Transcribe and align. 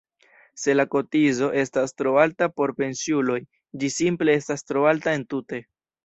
Se 0.61 0.73
la 0.75 0.83
kotizo 0.93 1.49
estas 1.63 1.91
tro 2.01 2.13
alta 2.21 2.47
por 2.61 2.73
pensiuloj, 2.79 3.37
ĝi 3.83 3.89
simple 3.97 4.35
estas 4.39 4.65
tro 4.71 4.87
alta 4.93 5.13
entute. 5.19 5.61